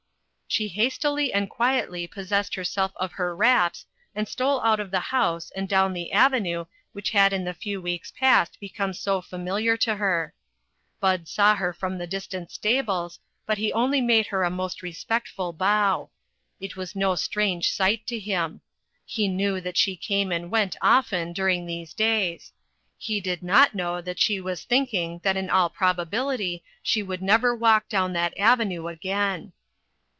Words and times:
She 0.53 0.67
hastily 0.67 1.31
and 1.31 1.49
quietly 1.49 2.07
possessed 2.07 2.55
herself 2.55 2.91
of 2.97 3.13
her 3.13 3.33
wraps, 3.33 3.85
and 4.13 4.27
stole 4.27 4.59
out 4.63 4.81
of 4.81 4.91
the 4.91 4.99
house 4.99 5.49
and 5.55 5.65
down 5.69 5.93
the 5.93 6.11
avenue 6.11 6.65
which 6.91 7.11
had 7.11 7.31
in 7.31 7.45
the 7.45 7.53
few 7.53 7.81
weeks 7.81 8.11
past 8.19 8.59
become 8.59 8.91
so 8.93 9.21
familiar 9.21 9.77
to 9.77 9.95
her. 9.95 10.33
Bud 10.99 11.29
saw 11.29 11.55
her 11.55 11.71
from 11.71 11.97
the 11.97 12.05
distant 12.05 12.51
stables, 12.51 13.17
but 13.45 13.59
he 13.59 13.71
only 13.71 14.01
made 14.01 14.25
her 14.27 14.43
a 14.43 14.49
most 14.49 14.81
respectful 14.81 15.53
bow. 15.53 16.09
It 16.59 16.75
was 16.75 16.97
no 16.97 17.15
strange 17.15 17.71
sight 17.71 18.05
to 18.07 18.19
him. 18.19 18.59
He 19.05 19.29
knew 19.29 19.61
that 19.61 19.77
she 19.77 19.95
came 19.95 20.33
and 20.33 20.51
went 20.51 20.75
often 20.81 21.31
during 21.31 21.65
these 21.65 21.93
days; 21.93 22.51
he 22.97 23.21
did 23.21 23.41
not 23.41 23.73
know 23.73 24.03
she 24.17 24.41
was 24.41 24.65
thinking 24.65 25.21
that 25.23 25.37
in 25.37 25.49
all 25.49 25.69
probability 25.69 26.61
she 26.83 27.01
would 27.01 27.21
never 27.21 27.55
walk 27.55 27.87
down 27.87 28.11
that 28.11 28.37
avenue 28.37 28.87
again. 28.89 29.53